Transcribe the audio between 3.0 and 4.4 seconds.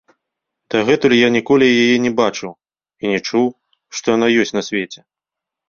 не чуў, што яна